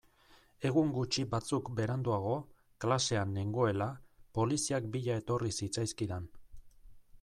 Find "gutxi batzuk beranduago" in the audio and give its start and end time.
0.95-2.33